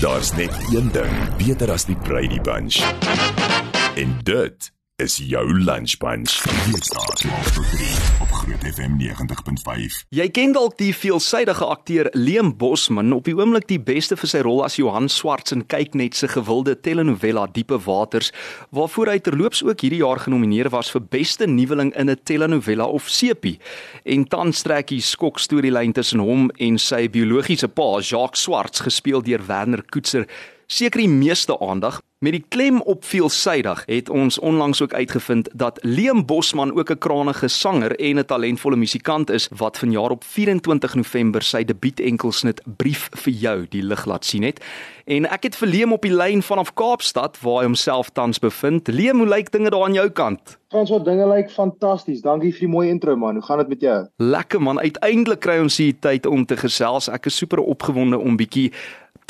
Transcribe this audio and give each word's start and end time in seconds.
Daar's 0.00 0.32
net 0.32 0.74
een 0.74 0.88
ding 0.92 1.36
beter 1.36 1.70
as 1.70 1.84
die 1.84 1.96
Brady 1.96 2.40
Bunch. 2.40 2.80
En 3.94 4.16
dit 4.22 4.72
is 5.00 5.16
jou 5.16 5.44
lunch 5.64 5.94
jy 5.96 6.18
op 8.20 8.32
Groot 8.36 8.64
FM 8.68 8.98
90.5. 9.00 9.94
Jy 10.12 10.26
ken 10.36 10.52
dalk 10.52 10.76
die 10.80 10.90
veelsidige 10.92 11.64
akteur 11.64 12.10
Leem 12.12 12.50
Bosman 12.60 13.14
op 13.16 13.24
die 13.24 13.34
oomblik 13.38 13.64
die 13.70 13.80
beste 13.80 14.18
vir 14.20 14.28
sy 14.28 14.42
rol 14.44 14.60
as 14.66 14.76
Johan 14.76 15.08
Swarts 15.08 15.54
in 15.56 15.64
kyk 15.72 15.96
net 15.96 16.18
se 16.18 16.28
gewilde 16.28 16.74
telenovela 16.84 17.46
Diepe 17.48 17.78
Waters 17.86 18.28
waarvoor 18.76 19.14
hy 19.14 19.18
terloops 19.24 19.64
ook 19.64 19.86
hierdie 19.86 20.02
jaar 20.02 20.20
genomineer 20.20 20.68
was 20.74 20.92
vir 20.92 21.06
beste 21.16 21.48
nuweling 21.48 21.94
in 21.96 22.10
'n 22.10 22.20
telenovela 22.24 22.84
of 22.84 23.08
sepie. 23.08 23.58
En 24.04 24.24
tans 24.24 24.62
trek 24.62 24.90
hy 24.90 25.00
skok 25.00 25.38
storielyn 25.38 25.92
tussen 25.92 26.20
hom 26.20 26.50
en 26.58 26.78
sy 26.78 27.08
biologiese 27.08 27.68
pa 27.68 28.00
Jacques 28.00 28.42
Swarts 28.42 28.80
gespeel 28.80 29.22
deur 29.22 29.46
Werner 29.46 29.82
Koetser 29.82 30.26
seker 30.66 31.00
die 31.00 31.08
meeste 31.08 31.56
aandag 31.58 32.02
Met 32.20 32.32
die 32.32 32.44
klem 32.48 32.82
op 32.82 33.04
veelsidig 33.04 33.82
het 33.86 34.10
ons 34.10 34.38
onlangs 34.38 34.82
ook 34.82 34.92
uitgevind 34.92 35.48
dat 35.52 35.78
Leem 35.82 36.26
Bosman 36.26 36.76
ook 36.76 36.90
'n 36.90 36.98
krangige 36.98 37.48
sanger 37.48 37.96
en 37.96 38.18
'n 38.18 38.24
talentvolle 38.24 38.76
musikant 38.76 39.30
is 39.30 39.48
wat 39.56 39.78
vanjaar 39.78 40.10
op 40.10 40.24
24 40.24 40.94
November 40.94 41.42
sy 41.42 41.64
debuut 41.64 42.00
enkelsnit 42.00 42.62
Brief 42.76 43.08
vir 43.12 43.32
jou 43.32 43.66
die 43.68 43.82
lig 43.82 44.04
laat 44.04 44.24
sien 44.24 44.42
het. 44.42 44.64
En 45.04 45.30
ek 45.30 45.42
het 45.42 45.56
vir 45.56 45.68
Leem 45.68 45.92
op 45.92 46.02
die 46.02 46.14
lyn 46.14 46.42
vanaf 46.42 46.74
Kaapstad 46.74 47.40
waar 47.40 47.58
hy 47.58 47.64
homself 47.64 48.10
tans 48.10 48.38
bevind. 48.38 48.88
Leem, 48.88 49.18
hoe 49.18 49.28
lyk 49.28 49.50
dinge 49.50 49.70
daar 49.70 49.84
aan 49.84 49.94
jou 49.94 50.10
kant? 50.10 50.58
Frans, 50.68 50.90
wat 50.90 51.04
dinge 51.04 51.26
lyk 51.34 51.50
fantasties. 51.50 52.20
Dankie 52.20 52.52
vir 52.52 52.60
die 52.60 52.68
mooi 52.68 52.88
intro 52.88 53.16
man. 53.16 53.34
Hoe 53.34 53.42
gaan 53.42 53.58
dit 53.58 53.68
met 53.68 53.80
jou? 53.80 54.06
Lekker 54.16 54.62
man. 54.62 54.78
Uiteindelik 54.78 55.40
kry 55.40 55.58
ons 55.58 55.76
hier 55.76 55.94
tyd 56.00 56.26
om 56.26 56.46
te 56.46 56.56
gesels. 56.56 57.08
Ek 57.08 57.26
is 57.26 57.36
super 57.36 57.58
opgewonde 57.58 58.18
om 58.18 58.36
bietjie 58.36 58.72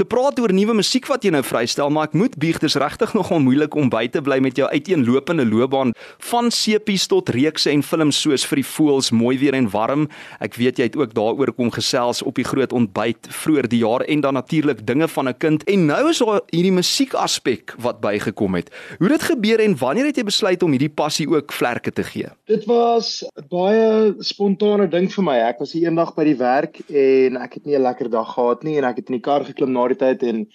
te 0.00 0.06
praat 0.08 0.38
oor 0.40 0.52
nuwe 0.56 0.78
musiek 0.78 1.04
wat 1.10 1.26
jy 1.26 1.32
nou 1.34 1.42
vrystel, 1.44 1.90
maar 1.92 2.08
ek 2.08 2.16
moet 2.16 2.36
bieg 2.40 2.56
dis 2.62 2.78
regtig 2.80 3.12
nogal 3.14 3.40
moeilik 3.44 3.74
om 3.76 3.90
by 3.92 4.06
te 4.08 4.22
bly 4.24 4.38
met 4.42 4.56
jou 4.58 4.68
uiteenlopende 4.70 5.44
loopbaan 5.48 5.92
van 6.30 6.50
sepies 6.54 7.06
tot 7.10 7.28
reekse 7.34 7.70
en 7.72 7.82
films 7.84 8.20
soos 8.24 8.46
vir 8.48 8.62
die 8.62 8.66
voels 8.66 9.10
mooi 9.12 9.36
weer 9.40 9.56
en 9.58 9.68
warm. 9.72 10.06
Ek 10.40 10.56
weet 10.60 10.80
jy 10.80 10.88
het 10.88 10.96
ook 10.98 11.14
daaroor 11.16 11.52
kom 11.56 11.72
gesels 11.74 12.22
op 12.26 12.38
die 12.40 12.46
groot 12.46 12.72
ontbyt 12.76 13.28
vroeër 13.42 13.68
die 13.70 13.82
jaar 13.82 14.04
en 14.06 14.24
dan 14.24 14.38
natuurlik 14.38 14.86
dinge 14.86 15.08
van 15.08 15.28
'n 15.28 15.38
kind. 15.38 15.64
En 15.64 15.86
nou 15.86 16.08
is 16.10 16.18
daar 16.18 16.40
hierdie 16.50 16.72
musiek 16.72 17.14
aspek 17.14 17.74
wat 17.78 18.00
bygekom 18.00 18.54
het. 18.54 18.70
Hoe 18.98 19.08
dit 19.08 19.22
gebeur 19.22 19.60
en 19.60 19.76
wanneer 19.76 20.06
het 20.06 20.16
jy 20.16 20.24
besluit 20.24 20.62
om 20.62 20.70
hierdie 20.70 20.94
passie 20.94 21.28
ook 21.28 21.52
vlerke 21.52 21.92
te 21.92 22.02
gee? 22.02 22.28
Dit 22.46 22.64
was 22.64 23.24
'n 23.36 23.44
baie 23.48 24.14
spontane 24.18 24.88
ding 24.88 25.12
vir 25.12 25.24
my. 25.24 25.38
Ek 25.48 25.58
was 25.58 25.74
eendag 25.74 26.14
by 26.14 26.24
die 26.24 26.36
werk 26.36 26.80
en 26.88 27.36
ek 27.36 27.54
het 27.54 27.66
nie 27.66 27.76
'n 27.76 27.82
lekker 27.82 28.10
dag 28.10 28.34
gehad 28.34 28.62
nie 28.62 28.78
en 28.78 28.84
ek 28.84 28.96
het 28.96 29.08
in 29.08 29.14
die 29.14 29.20
kar 29.20 29.44
geklim 29.44 29.72
na 29.72 29.80
daardie 29.80 29.98
tyd 29.98 30.22
en 30.22 30.46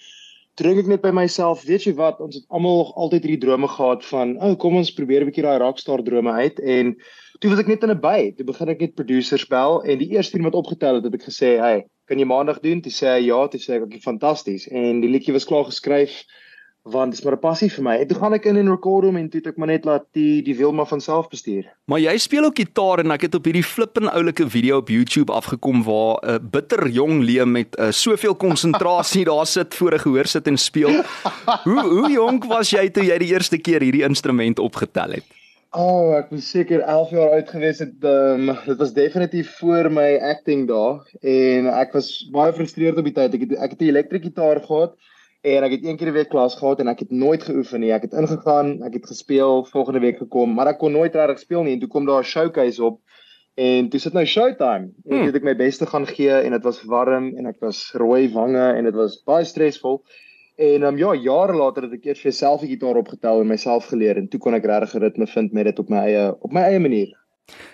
drink 0.56 0.80
ek 0.80 0.88
net 0.88 1.02
by 1.04 1.12
myself, 1.12 1.64
weet 1.68 1.84
jy 1.84 1.92
wat, 1.98 2.20
ons 2.24 2.38
het 2.38 2.44
almal 2.48 2.78
nog 2.80 2.94
altyd 2.96 3.26
hierdie 3.26 3.42
drome 3.44 3.68
gehad 3.68 4.04
van, 4.08 4.36
"Ou, 4.38 4.52
oh, 4.54 4.58
kom 4.58 4.76
ons 4.76 4.92
probeer 4.96 5.22
'n 5.22 5.28
bietjie 5.28 5.44
daai 5.44 5.58
rockstar 5.60 6.02
drome 6.02 6.32
uit." 6.32 6.60
En 6.60 6.96
toe 7.40 7.50
was 7.50 7.60
ek 7.60 7.68
net 7.68 7.82
in 7.82 7.90
'n 7.90 8.00
by. 8.00 8.32
Toe 8.36 8.46
begin 8.46 8.68
ek 8.68 8.80
net 8.80 8.94
producers 8.94 9.46
bel 9.46 9.82
en 9.84 9.98
die 9.98 10.10
eerste 10.16 10.38
een 10.38 10.44
wat 10.44 10.54
opgetel 10.54 10.94
het, 10.94 11.04
het 11.04 11.14
ek 11.14 11.28
gesê, 11.28 11.58
"Hey, 11.60 11.84
kan 12.06 12.18
jy 12.18 12.24
maandag 12.24 12.60
doen?" 12.60 12.80
Toe 12.80 12.92
sê 12.92 13.06
hy, 13.06 13.26
"Ja." 13.26 13.46
Toe 13.48 13.60
sê 13.60 13.74
ek, 13.76 13.82
"Oké, 13.82 14.00
fantasties." 14.00 14.68
En 14.68 15.00
die 15.00 15.10
liedjie 15.10 15.32
was 15.32 15.44
klaar 15.44 15.64
geskryf 15.64 16.24
want 16.86 17.10
dit 17.10 17.18
is 17.18 17.24
maar 17.24 17.34
'n 17.34 17.38
passie 17.42 17.70
vir 17.72 17.82
my. 17.82 17.94
En 17.96 18.06
toe 18.06 18.16
gaan 18.18 18.34
ek 18.34 18.44
in 18.44 18.56
en 18.56 18.68
record 18.68 19.04
hom 19.04 19.16
en 19.16 19.28
toe 19.28 19.40
het 19.40 19.48
ek 19.48 19.56
maar 19.56 19.68
net 19.68 19.84
laat 19.84 20.04
die 20.12 20.42
die 20.42 20.56
wiel 20.56 20.72
maar 20.72 20.86
van 20.86 21.00
self 21.00 21.28
bestuur. 21.28 21.64
Maar 21.84 22.00
jy 22.00 22.16
speel 22.18 22.44
ook 22.44 22.58
gitaar 22.58 22.98
en 22.98 23.10
ek 23.10 23.22
het 23.22 23.34
op 23.34 23.44
hierdie 23.44 23.64
flippende 23.64 24.10
oulike 24.10 24.50
video 24.50 24.76
op 24.76 24.88
YouTube 24.88 25.32
afgekom 25.32 25.82
waar 25.82 26.16
'n 26.22 26.30
uh, 26.30 26.38
bitter 26.50 26.88
jong 26.88 27.22
leem 27.22 27.50
met 27.50 27.76
uh, 27.78 27.90
soveel 27.90 28.34
konsentrasie 28.34 29.24
daar 29.32 29.46
sit 29.46 29.74
voor 29.74 29.94
'n 29.94 29.98
gehoor 29.98 30.26
sit 30.26 30.46
en 30.46 30.56
speel. 30.56 31.02
hoe 31.64 31.80
hoe 31.80 32.10
jonk 32.10 32.44
was 32.44 32.70
jy 32.70 32.90
toe 32.90 33.04
jy 33.04 33.18
die 33.18 33.32
eerste 33.32 33.58
keer 33.58 33.80
hierdie 33.80 34.04
instrument 34.04 34.58
opgetel 34.58 35.10
het? 35.10 35.24
O, 35.72 35.82
oh, 35.82 36.16
ek 36.16 36.30
was 36.30 36.50
seker 36.50 36.80
11 36.80 37.10
jaar 37.10 37.30
oud 37.30 37.48
gewees 37.48 37.78
het. 37.78 38.04
Um, 38.04 38.46
dit 38.64 38.78
was 38.78 38.92
definitief 38.92 39.58
voor 39.58 39.90
my 39.92 40.16
acting 40.18 40.68
dae 40.68 41.00
en 41.20 41.66
ek 41.66 41.92
was 41.92 42.28
baie 42.32 42.52
gefrustreerd 42.52 42.96
op 42.96 43.04
die 43.04 43.12
tyd. 43.12 43.34
Ek 43.34 43.40
het 43.40 43.52
ek 43.58 43.70
het 43.70 43.80
'n 43.80 43.90
elektriese 43.90 44.24
gitaar 44.24 44.60
gehad 44.62 44.94
en 45.46 45.64
ek 45.66 45.76
het 45.76 45.84
een 45.84 45.96
keer 45.96 46.08
'n 46.10 46.18
week 46.18 46.28
klas 46.28 46.54
gehad 46.58 46.80
en 46.80 46.88
ek 46.88 46.98
het 46.98 47.10
nooit 47.10 47.42
geoefen 47.42 47.80
nie. 47.80 47.92
Ek 47.92 48.02
het 48.02 48.12
ingegaan, 48.12 48.82
ek 48.82 48.92
het 48.98 49.06
gespeel, 49.06 49.64
volgende 49.64 50.00
week 50.00 50.18
gekom, 50.18 50.54
maar 50.54 50.66
ek 50.66 50.78
kon 50.78 50.92
nooit 50.92 51.14
regtig 51.14 51.38
speel 51.38 51.62
nie 51.62 51.72
en 51.72 51.80
toe 51.80 51.88
kom 51.88 52.06
daar 52.06 52.22
'n 52.22 52.24
showcase 52.24 52.84
op 52.84 53.00
en 53.54 53.88
toe 53.88 54.00
sit 54.00 54.12
nou 54.12 54.24
showtime. 54.24 54.90
En 55.08 55.16
hmm. 55.16 55.28
ek 55.28 55.34
het 55.34 55.42
my 55.42 55.56
beste 55.56 55.86
gaan 55.86 56.06
gee 56.06 56.30
en 56.30 56.50
dit 56.50 56.62
was 56.62 56.82
warm 56.84 57.36
en 57.36 57.46
ek 57.46 57.60
was 57.60 57.92
rooi 57.94 58.32
wange 58.32 58.72
en 58.76 58.84
dit 58.84 58.94
was 58.94 59.22
baie 59.24 59.44
stresvol. 59.44 60.02
En 60.56 60.82
um, 60.82 60.98
ja, 60.98 61.14
jare 61.14 61.52
later 61.52 61.82
het 61.82 61.92
ek 61.92 62.04
eers 62.04 62.20
vir 62.20 62.32
self 62.32 62.62
'n 62.62 62.66
gitaar 62.66 62.96
opgetel 62.96 63.40
en 63.40 63.46
myself 63.46 63.86
geleer 63.86 64.16
en 64.16 64.28
toe 64.28 64.40
kon 64.40 64.54
ek 64.54 64.64
regtig 64.64 64.94
'n 64.94 65.02
ritme 65.02 65.26
vind 65.26 65.52
met 65.52 65.64
dit 65.64 65.78
op 65.78 65.88
my 65.88 65.96
eie 65.96 66.34
op 66.40 66.52
my 66.52 66.60
eie 66.60 66.80
manier. 66.80 67.12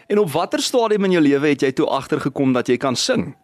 En 0.06 0.18
op 0.18 0.30
watter 0.30 0.60
stadium 0.60 1.04
in 1.04 1.10
jou 1.10 1.22
lewe 1.22 1.48
het 1.48 1.60
jy 1.60 1.72
toe 1.72 1.86
agtergekom 1.86 2.52
dat 2.52 2.68
jy 2.68 2.76
kan 2.76 2.96
sing? 2.96 3.34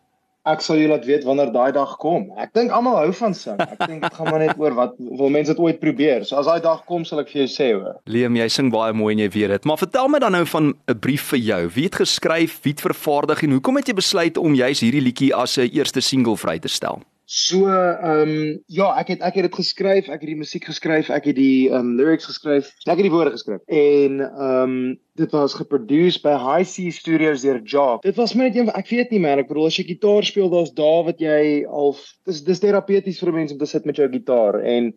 Ek 0.53 0.63
sal 0.65 0.79
julle 0.81 0.95
laat 0.95 1.07
weet 1.09 1.27
wanneer 1.29 1.53
daai 1.53 1.73
dag 1.77 1.97
kom. 2.01 2.29
Ek 2.41 2.53
dink 2.57 2.73
almal 2.75 2.99
hou 3.03 3.13
van 3.21 3.35
sing. 3.37 3.59
Ek 3.61 3.81
dink 3.85 4.05
dit 4.05 4.15
gaan 4.19 4.31
maar 4.31 4.43
net 4.43 4.61
oor 4.61 4.77
wat 4.79 4.95
wil 4.99 5.33
mense 5.35 5.53
dit 5.53 5.63
ooit 5.63 5.81
probeer. 5.83 6.25
So 6.29 6.39
as 6.41 6.49
daai 6.49 6.63
dag 6.65 6.85
kom, 6.89 7.05
sal 7.09 7.23
ek 7.25 7.33
vir 7.33 7.45
jou 7.45 7.51
sê 7.53 7.69
hoor. 7.75 7.99
Liam, 8.11 8.39
jy 8.39 8.49
sing 8.53 8.73
baie 8.75 8.97
mooi 8.97 9.15
en 9.17 9.25
jy 9.27 9.31
weet 9.35 9.57
dit. 9.57 9.69
Maar 9.69 9.83
vertel 9.85 10.09
my 10.13 10.23
dan 10.25 10.37
nou 10.39 10.45
van 10.47 10.75
'n 10.89 10.99
brief 10.99 11.29
vir 11.35 11.39
jou. 11.39 11.61
Wie 11.75 11.85
het 11.85 12.01
geskryf, 12.01 12.61
wie 12.63 12.73
het 12.73 12.81
vervaardig 12.81 13.43
en 13.43 13.57
hoekom 13.59 13.77
het 13.77 13.89
jy 13.89 13.95
besluit 13.95 14.37
om 14.37 14.55
juis 14.55 14.81
hierdie 14.81 15.05
liedjie 15.05 15.35
as 15.35 15.59
'n 15.59 15.71
eerste 15.73 16.01
single 16.01 16.37
vry 16.37 16.59
te 16.59 16.69
stel? 16.69 17.03
So, 17.31 17.67
ehm 17.69 18.29
um, 18.29 18.63
ja, 18.73 18.87
ek 18.97 19.11
het 19.13 19.21
ek 19.21 19.35
het 19.37 19.45
dit 19.51 19.57
geskryf, 19.59 20.07
ek 20.09 20.23
het 20.23 20.31
die 20.31 20.39
musiek 20.41 20.65
geskryf, 20.65 21.11
ek 21.13 21.27
het 21.29 21.37
die 21.37 21.69
ehm 21.69 21.91
um, 21.91 21.91
lyrics 21.99 22.25
geskryf, 22.25 22.71
ek 22.87 22.95
het 22.95 23.05
die 23.05 23.13
woorde 23.13 23.35
geskryf. 23.35 23.61
En 23.69 24.23
ehm 24.23 24.63
um, 24.63 24.79
dit 25.21 25.35
was 25.37 25.59
geproduceer 25.59 26.23
by 26.25 26.33
High 26.41 26.65
Sea 26.71 26.95
Studios 26.97 27.45
deur 27.45 27.61
Jock. 27.61 28.01
Dit 28.07 28.17
was 28.17 28.33
net 28.33 28.57
een 28.57 28.73
ek 28.73 28.89
weet 28.89 29.13
nie 29.13 29.21
man, 29.21 29.43
ek 29.45 29.53
bedoel 29.53 29.69
as 29.69 29.77
jy 29.77 29.85
gitaar 29.91 30.25
speel, 30.25 30.49
daar's 30.49 30.73
daar 30.73 31.05
wat 31.11 31.21
jy 31.21 31.67
al 31.69 31.93
dis 32.25 32.41
dis 32.49 32.65
terapeuties 32.65 33.21
vir 33.21 33.35
mense 33.37 33.53
om 33.53 33.61
te 33.61 33.69
sit 33.69 33.85
met 33.85 34.01
jou 34.01 34.09
gitaar 34.09 34.63
en 34.65 34.95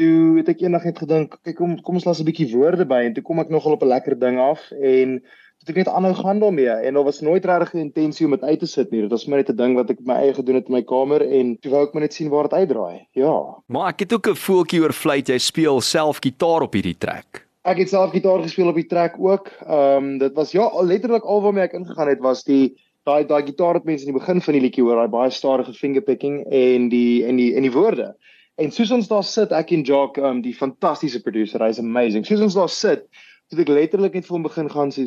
toe 0.00 0.38
het 0.38 0.48
ek 0.48 0.64
eendag 0.64 0.88
net 0.88 1.04
gedink, 1.04 1.36
kyk 1.44 1.60
kom 1.60 1.76
kom 1.84 2.00
ons 2.00 2.08
laat 2.08 2.24
'n 2.24 2.30
bietjie 2.30 2.52
woorde 2.56 2.88
by 2.88 3.04
en 3.04 3.12
toe 3.12 3.24
kom 3.24 3.44
ek 3.44 3.52
nogal 3.52 3.76
op 3.76 3.84
'n 3.84 3.92
lekker 3.92 4.16
ding 4.16 4.40
af 4.40 4.64
en 4.80 5.20
het 5.66 5.74
ek 5.74 5.80
net 5.82 5.88
aanhou 5.90 6.14
gaan 6.14 6.38
daarmee 6.38 6.74
en 6.86 6.94
daar 6.94 7.04
was 7.04 7.20
nooit 7.26 7.44
regtig 7.44 7.74
'n 7.74 7.86
intensie 7.88 8.26
om 8.26 8.30
dit 8.30 8.42
uit 8.42 8.58
te 8.58 8.66
sit 8.66 8.90
nie. 8.90 9.00
Dit 9.00 9.10
was 9.10 9.26
maar 9.26 9.38
net 9.38 9.50
'n 9.50 9.56
ding 9.56 9.74
wat 9.74 9.90
ek 9.90 9.98
my 10.00 10.14
eie 10.14 10.34
gedoen 10.34 10.54
het 10.54 10.68
in 10.68 10.74
my 10.74 10.82
kamer 10.82 11.22
en 11.22 11.58
toe 11.60 11.70
wou 11.70 11.82
ek 11.82 11.92
maar 11.92 12.02
net 12.02 12.14
sien 12.14 12.28
waar 12.28 12.48
dit 12.48 12.52
uitdraai. 12.52 13.06
Ja. 13.12 13.62
Maar 13.66 13.88
ek 13.88 14.00
het 14.00 14.12
ook 14.12 14.28
'n 14.28 14.34
voeltjie 14.34 14.80
oor 14.80 14.92
fluit 14.92 15.28
jy 15.28 15.38
speel 15.38 15.80
self 15.80 16.18
gitaar 16.20 16.62
op 16.62 16.72
hierdie 16.72 16.98
track. 16.98 17.46
Ek 17.64 17.78
het 17.78 17.88
self 17.88 18.10
gitaar 18.10 18.42
gespeel 18.42 18.68
op 18.68 18.74
die 18.74 18.86
track 18.86 19.14
ook. 19.18 19.50
Ehm 19.66 20.04
um, 20.04 20.18
dit 20.18 20.34
was 20.34 20.52
ja, 20.52 20.70
letterlik 20.82 21.24
al 21.24 21.42
waarmee 21.42 21.64
ek 21.64 21.72
ingegaan 21.72 22.08
het 22.08 22.20
was 22.20 22.44
die 22.44 22.76
daai 23.04 23.26
daai 23.26 23.42
gitaar 23.42 23.72
wat 23.72 23.84
mense 23.84 24.06
in 24.06 24.12
die 24.12 24.20
begin 24.20 24.40
van 24.40 24.52
die 24.52 24.62
liedjie 24.62 24.84
hoor, 24.84 24.96
daai 24.96 25.08
baie 25.08 25.30
stadige 25.30 25.72
fingerpicking 25.72 26.46
en 26.46 26.88
die 26.88 27.24
en 27.24 27.36
die 27.36 27.54
en 27.54 27.62
die 27.62 27.72
woorde. 27.72 28.14
En 28.56 28.70
soos 28.70 28.90
ons 28.90 29.08
daar 29.08 29.24
sit, 29.24 29.50
ek 29.52 29.70
en 29.70 29.82
Jock, 29.82 30.16
ehm 30.16 30.26
um, 30.26 30.42
die 30.42 30.54
fantastiese 30.54 31.22
producer, 31.22 31.60
hy's 31.60 31.78
amazing. 31.78 32.24
Soos 32.24 32.40
ons 32.40 32.54
daar 32.54 32.68
sit, 32.68 33.08
het 33.50 33.58
ek 33.58 33.68
letterlik 33.68 34.14
net 34.14 34.26
vir 34.26 34.34
hom 34.36 34.46
begin 34.46 34.70
gaan 34.70 34.90
sê 34.94 35.06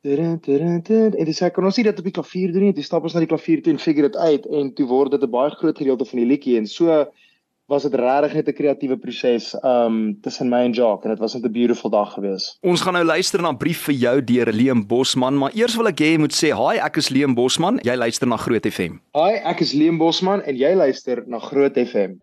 En 0.00 1.24
dis 1.28 1.40
ek 1.44 1.52
kan 1.52 1.66
ons 1.68 1.74
sien 1.76 1.84
dat 1.84 1.98
op 2.00 2.06
die 2.06 2.14
klavier 2.16 2.52
doen 2.54 2.62
nie, 2.64 2.72
jy 2.72 2.84
stap 2.86 3.04
ons 3.04 3.12
na 3.12 3.20
die 3.20 3.28
klavier 3.28 3.60
toe 3.60 3.74
en 3.74 3.80
figure 3.80 4.08
dit 4.08 4.16
uit. 4.16 4.46
En 4.48 4.70
toe 4.72 4.86
word 4.88 5.12
dit 5.12 5.22
'n 5.22 5.30
baie 5.30 5.50
groot 5.50 5.76
gedeelte 5.76 6.08
van 6.08 6.18
die 6.18 6.26
liedjie. 6.26 6.56
En 6.56 6.66
so 6.66 7.04
was 7.68 7.82
dit 7.82 7.94
regtig 7.94 8.34
net 8.34 8.48
'n 8.48 8.52
kreatiewe 8.52 8.96
proses 8.96 9.54
um 9.62 10.16
tussen 10.22 10.48
my 10.48 10.64
en 10.64 10.72
Jacques. 10.72 11.04
En 11.04 11.10
dit 11.10 11.18
was 11.18 11.34
net 11.34 11.44
'n 11.44 11.52
beautiful 11.52 11.90
dag 11.90 12.12
gewees. 12.14 12.58
Ons 12.62 12.80
gaan 12.80 12.94
nou 12.94 13.04
luister 13.04 13.42
na 13.42 13.50
'n 13.50 13.56
brief 13.56 13.84
vir 13.84 13.94
jou 13.94 14.24
deur 14.24 14.52
Leem 14.52 14.86
Bosman, 14.86 15.38
maar 15.38 15.52
eers 15.54 15.76
wil 15.76 15.86
ek 15.86 16.00
hê 16.00 16.12
jy 16.12 16.18
moet 16.18 16.32
sê 16.32 16.48
hi, 16.48 16.78
ek 16.78 16.96
is 16.96 17.10
Leem 17.10 17.34
Bosman, 17.34 17.78
jy 17.82 17.94
luister 17.94 18.26
na 18.26 18.36
Groot 18.36 18.66
FM. 18.66 19.00
Hi, 19.14 19.34
ek 19.44 19.60
is 19.60 19.72
Leem 19.72 19.98
Bosman 19.98 20.42
en 20.42 20.56
jy 20.56 20.74
luister 20.74 21.22
na 21.26 21.38
Groot 21.38 21.76
FM. 21.76 22.20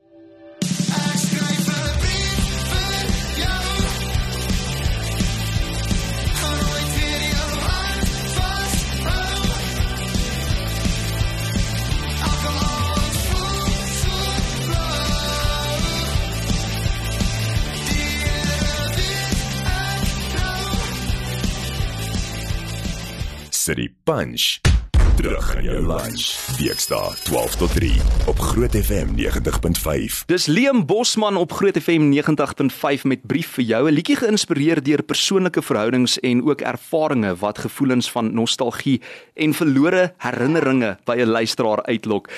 City 23.67 23.89
Punch 24.05 24.61
Terug 25.17 25.55
in 25.57 25.65
jou 25.65 25.79
lunch. 25.81 26.27
Weekdae 26.59 27.15
12 27.25 27.55
tot 27.59 27.73
3 27.73 27.89
op 28.31 28.39
Groot 28.39 28.75
FM 28.77 29.15
90.5. 29.17 30.19
Dis 30.29 30.45
Liam 30.45 30.85
Bosman 30.85 31.35
op 31.41 31.51
Groot 31.51 31.75
FM 31.81 32.05
90.5 32.13 33.03
met 33.03 33.25
brief 33.27 33.57
vir 33.57 33.63
jou, 33.63 33.81
'n 33.89 33.93
liedjie 33.93 34.15
geïnspireer 34.15 34.83
deur 34.83 35.03
persoonlike 35.03 35.61
verhoudings 35.61 36.19
en 36.19 36.45
ook 36.47 36.61
ervarings 36.61 37.39
wat 37.39 37.57
gevoelens 37.57 38.11
van 38.11 38.33
nostalgie 38.33 39.01
en 39.33 39.53
verlore 39.53 40.13
herinneringe 40.17 40.97
by 41.03 41.15
'n 41.19 41.27
luisteraar 41.27 41.83
uitlok. 41.83 42.29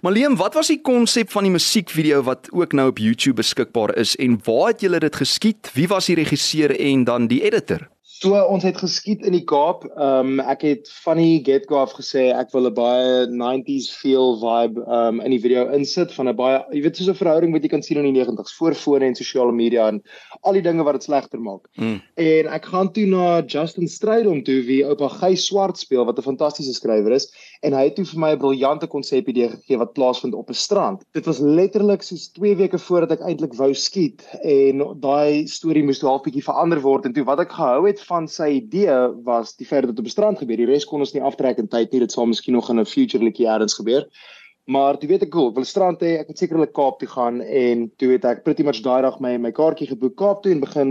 Maar 0.00 0.12
Liam, 0.12 0.36
wat 0.36 0.54
was 0.54 0.66
die 0.66 0.80
konsep 0.80 1.30
van 1.30 1.42
die 1.42 1.52
musiekvideo 1.52 2.22
wat 2.22 2.48
ook 2.52 2.72
nou 2.72 2.88
op 2.88 2.98
YouTube 2.98 3.42
beskikbaar 3.42 3.96
is 3.96 4.16
en 4.16 4.40
waar 4.44 4.66
het 4.68 4.80
julle 4.80 4.98
dit 4.98 5.16
geskiet? 5.16 5.70
Wie 5.74 5.88
was 5.88 6.06
die 6.06 6.14
regisseur 6.14 6.80
en 6.80 7.04
dan 7.04 7.26
die 7.26 7.42
editor? 7.42 7.88
So 8.18 8.34
ons 8.50 8.64
het 8.66 8.80
geskiet 8.80 9.22
in 9.26 9.34
die 9.36 9.44
Kaap. 9.46 9.84
Ehm 9.94 10.38
um, 10.38 10.40
ek 10.42 10.64
het 10.66 10.88
van 11.04 11.20
die 11.20 11.38
get-go 11.46 11.78
af 11.78 11.92
gesê 11.94 12.28
ek 12.34 12.50
wil 12.50 12.66
'n 12.66 12.74
baie 12.74 13.26
90s 13.30 13.92
feel 13.94 14.34
vibe 14.40 14.82
ehm 14.82 15.18
um, 15.18 15.20
in 15.22 15.30
die 15.30 15.38
video 15.38 15.68
insit 15.70 16.10
van 16.16 16.28
'n 16.28 16.34
baie 16.34 16.64
jy 16.74 16.82
weet 16.82 16.96
soos 16.96 17.10
'n 17.12 17.20
verhouding 17.20 17.52
wat 17.54 17.62
jy 17.62 17.70
kan 17.70 17.82
sien 17.82 17.98
in 18.02 18.10
die 18.10 18.18
90s 18.18 18.56
voor 18.58 18.74
fone 18.74 19.06
en 19.06 19.14
sosiale 19.14 19.52
media 19.52 19.86
en 19.88 20.02
al 20.42 20.52
die 20.52 20.62
dinge 20.62 20.82
wat 20.82 20.98
dit 20.98 21.04
slegter 21.04 21.38
maak. 21.40 21.68
Mm. 21.76 22.00
En 22.16 22.46
ek 22.46 22.64
gaan 22.66 22.92
toe 22.92 23.06
na 23.06 23.42
Justin 23.46 23.86
Strydom 23.86 24.42
toe 24.42 24.66
wie 24.66 24.82
oupa 24.84 25.08
Gys 25.08 25.46
Swart 25.46 25.78
speel 25.78 26.04
wat 26.04 26.18
'n 26.18 26.22
fantastiese 26.22 26.74
skrywer 26.74 27.12
is 27.12 27.30
en 27.62 27.72
hy 27.72 27.84
het 27.84 27.94
toe 27.94 28.04
vir 28.04 28.18
my 28.18 28.32
'n 28.32 28.38
briljante 28.38 28.86
konsep 28.86 29.28
idee 29.28 29.48
gegee 29.48 29.78
wat 29.78 29.94
plaasvind 29.94 30.34
op 30.34 30.50
'n 30.50 30.54
strand. 30.54 31.04
Dit 31.12 31.26
was 31.26 31.38
letterlik 31.38 32.02
soos 32.02 32.32
2 32.34 32.56
weke 32.56 32.78
voordat 32.78 33.12
ek 33.12 33.22
eintlik 33.22 33.54
wou 33.54 33.72
skiet 33.74 34.26
en 34.42 34.82
daai 34.98 35.46
storie 35.46 35.84
moes 35.84 35.98
toe 35.98 36.08
half 36.08 36.22
bietjie 36.22 36.42
verander 36.42 36.80
word 36.80 37.06
en 37.06 37.12
toe 37.12 37.24
wat 37.24 37.38
ek 37.38 37.52
gehou 37.52 37.86
het 37.86 38.06
van 38.08 38.26
sy 38.28 38.48
idee 38.58 38.96
was 39.26 39.54
die 39.56 39.66
feit 39.68 39.84
dat 39.84 39.92
dit 39.92 40.02
op 40.02 40.08
die 40.08 40.14
strand 40.14 40.40
gebeur. 40.40 40.60
Die 40.60 40.68
res 40.68 40.86
kon 40.88 41.04
ons 41.04 41.14
nie 41.14 41.22
aftrek 41.22 41.60
in 41.62 41.68
tyd 41.68 41.92
nie. 41.92 42.02
Dit 42.04 42.12
sal 42.16 42.26
miskien 42.26 42.56
nog 42.56 42.70
in 42.72 42.80
'n 42.80 42.88
future 42.88 43.24
liedjie 43.24 43.46
elders 43.46 43.78
gebeur. 43.78 44.08
Maar 44.68 44.98
jy 45.00 45.08
weet 45.08 45.22
ek 45.24 45.30
cool, 45.32 45.52
wil 45.56 45.64
strand 45.64 46.02
hê, 46.04 46.18
ek 46.20 46.28
het 46.28 46.38
sekerlik 46.38 46.74
Kaap 46.76 46.98
toe 47.00 47.08
gaan 47.08 47.40
en 47.40 47.86
toe 47.96 48.10
het 48.12 48.24
ek 48.28 48.42
pretty 48.44 48.62
much 48.62 48.82
daai 48.84 49.00
dag 49.02 49.16
my 49.24 49.38
my 49.38 49.50
kaartjie 49.50 49.88
geboek 49.88 50.16
Kaap 50.20 50.42
toe 50.42 50.52
en 50.52 50.60
begin 50.60 50.90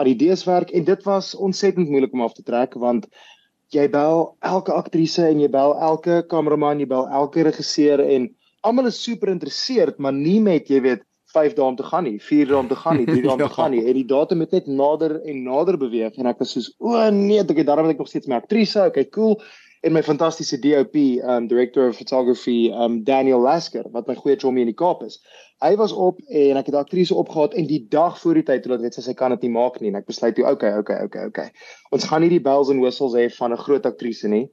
aan 0.00 0.08
idees 0.08 0.46
werk 0.48 0.70
en 0.70 0.84
dit 0.84 1.04
was 1.04 1.34
ontsettend 1.34 1.90
moeilik 1.92 2.14
om 2.16 2.22
af 2.24 2.32
te 2.32 2.42
trek 2.42 2.74
want 2.80 3.10
jy 3.76 3.84
bel 3.92 4.24
elke 4.40 4.72
aktrise 4.72 5.26
en 5.28 5.42
jy 5.42 5.50
bel 5.52 5.74
elke 5.76 6.22
kameraman, 6.32 6.80
jy 6.80 6.88
bel 6.88 7.04
elke 7.20 7.44
regisseur 7.44 8.00
en 8.00 8.30
almal 8.66 8.88
is 8.88 9.02
super 9.02 9.28
geïnteresseerd, 9.28 10.00
maar 10.00 10.16
nie 10.16 10.40
met 10.40 10.72
jy 10.72 10.80
weet 10.88 11.04
5 11.32 11.54
dae 11.54 11.64
om 11.64 11.76
te 11.76 11.86
gaan 11.86 12.04
nie, 12.04 12.18
4 12.22 12.46
dae 12.50 12.58
om 12.58 12.68
te 12.68 12.76
gaan 12.76 12.96
nie, 13.00 13.06
3 13.06 13.22
dae 13.22 13.32
om 13.32 13.40
te 13.44 13.48
ja. 13.48 13.54
gaan 13.54 13.74
nie. 13.74 13.82
En 13.86 13.98
die 13.98 14.06
datum 14.08 14.44
het 14.44 14.54
net 14.56 14.66
nader 14.66 15.16
en 15.22 15.42
nader 15.46 15.78
beweeg 15.80 16.18
en 16.18 16.30
ek 16.30 16.38
was 16.42 16.54
soos, 16.56 16.70
"O 16.78 17.10
nee, 17.10 17.40
ek 17.40 17.56
het 17.56 17.66
daarom 17.66 17.86
net 17.86 17.98
nog 17.98 18.08
steeds 18.08 18.26
my 18.26 18.40
aktrise, 18.40 18.86
okay, 18.86 19.08
cool." 19.08 19.40
En 19.80 19.94
my 19.96 20.02
fantastiese 20.02 20.58
DOP, 20.60 20.94
um 21.24 21.46
director 21.48 21.88
of 21.88 21.96
photography, 21.96 22.70
um 22.72 23.02
Daniel 23.04 23.40
Lasker, 23.40 23.86
wat 23.92 24.06
my 24.06 24.14
goeie 24.14 24.36
chomie 24.36 24.60
in 24.60 24.68
die 24.68 24.76
Kaap 24.76 25.02
is. 25.06 25.16
Hy 25.64 25.76
was 25.76 25.92
op 25.92 26.20
en 26.28 26.58
ek 26.60 26.68
het 26.68 26.74
die 26.74 26.80
aktrise 26.80 27.14
opgehaat 27.16 27.54
en 27.54 27.66
die 27.66 27.86
dag 27.88 28.18
voor 28.20 28.34
die 28.34 28.44
tyd 28.44 28.62
toe 28.62 28.74
dat 28.74 28.84
weet 28.84 28.98
sy 28.98 29.06
sy 29.06 29.14
kan 29.16 29.30
dit 29.30 29.46
nie 29.46 29.54
maak 29.56 29.80
nie 29.80 29.88
en 29.88 29.96
ek 29.96 30.06
besluit 30.06 30.36
toe, 30.36 30.44
okay, 30.44 30.74
okay, 30.76 31.00
okay, 31.04 31.24
okay. 31.30 31.48
Ons 31.96 32.04
gaan 32.04 32.20
nie 32.20 32.28
die 32.28 32.42
bells 32.44 32.68
and 32.68 32.84
whistles 32.84 33.16
hê 33.16 33.30
van 33.38 33.52
'n 33.52 33.64
groot 33.64 33.86
aktrise 33.86 34.28
nie. 34.28 34.50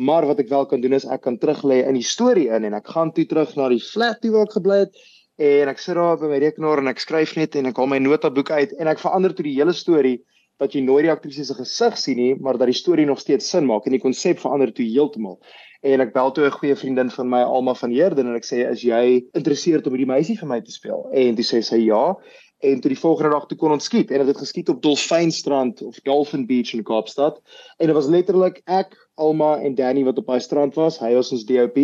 Maar 0.00 0.24
wat 0.26 0.38
ek 0.40 0.48
wel 0.48 0.66
kan 0.66 0.80
doen 0.80 0.96
is 0.96 1.04
ek 1.04 1.20
kan 1.28 1.36
terug 1.38 1.60
lê 1.62 1.84
in 1.84 1.94
die 1.94 2.06
storie 2.06 2.48
in 2.48 2.64
en 2.64 2.74
ek 2.74 2.88
gaan 2.88 3.12
toe 3.12 3.26
terug 3.28 3.56
na 3.56 3.68
die 3.68 3.84
flat 3.84 4.22
toe 4.22 4.32
waar 4.32 4.48
ek 4.48 4.56
gebly 4.56 4.78
het 4.86 4.96
en 5.40 5.70
ek 5.72 5.78
sit 5.80 5.96
daar 5.96 6.18
by 6.20 6.28
my 6.28 6.38
rekenaar 6.42 6.82
en 6.82 6.90
ek 6.92 7.00
skryf 7.00 7.32
net 7.38 7.56
en 7.56 7.70
ek 7.70 7.78
haal 7.80 7.88
my 7.88 7.98
notaboek 8.02 8.50
uit 8.52 8.74
en 8.76 8.90
ek 8.92 9.00
verander 9.00 9.32
toe 9.32 9.46
die 9.46 9.56
hele 9.56 9.72
storie 9.72 10.18
dat 10.60 10.74
jy 10.76 10.82
nooit 10.84 11.06
die 11.06 11.12
aktrise 11.12 11.46
se 11.48 11.56
gesig 11.56 11.96
sien 11.96 12.18
nie, 12.20 12.34
maar 12.36 12.58
dat 12.60 12.68
die 12.68 12.76
storie 12.76 13.06
nog 13.08 13.22
steeds 13.22 13.48
sin 13.48 13.64
maak 13.64 13.86
en 13.88 13.96
die 13.96 14.02
konsep 14.02 14.42
verander 14.42 14.72
toe 14.76 14.84
heeltemal. 14.84 15.38
En 15.80 16.04
ek 16.04 16.12
bel 16.12 16.32
toe 16.36 16.44
'n 16.44 16.58
goeie 16.58 16.76
vriendin 16.76 17.10
van 17.10 17.30
my, 17.30 17.40
Alma 17.40 17.74
van 17.74 17.90
Heerden 17.90 18.28
en 18.28 18.36
ek 18.36 18.44
sê, 18.44 18.68
"Is 18.68 18.82
jy 18.82 19.24
geïnteresseerd 19.32 19.86
om 19.86 19.96
hierdie 19.96 20.12
meisie 20.12 20.36
vir 20.36 20.48
my 20.48 20.60
te 20.60 20.70
speel?" 20.70 21.08
En 21.12 21.34
toe 21.34 21.44
sê 21.44 21.62
sy 21.64 21.76
ja. 21.76 22.14
En 22.60 22.80
toe 22.80 22.90
die 22.90 23.00
volgende 23.00 23.30
dag 23.30 23.46
toe 23.46 23.56
kon 23.56 23.72
ons 23.72 23.84
skiet 23.84 24.10
en 24.10 24.18
dit 24.18 24.26
het 24.26 24.36
geskiet 24.36 24.68
op 24.68 24.82
Dolfynstrand 24.82 25.82
of 25.82 25.96
Dolphin 26.04 26.46
Beach 26.46 26.74
in 26.74 26.84
Kaapstad. 26.84 27.40
En 27.78 27.86
dit 27.86 27.94
was 27.94 28.06
letterlik 28.06 28.60
ek, 28.66 28.94
Alma 29.20 29.58
en 29.60 29.76
Danny 29.78 30.04
wat 30.08 30.18
op 30.18 30.32
daai 30.32 30.40
strand 30.40 30.74
was. 30.80 30.98
Hy 31.02 31.12
was 31.18 31.32
ons 31.34 31.44
DOP. 31.48 31.78